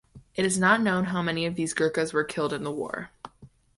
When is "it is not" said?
0.33-0.81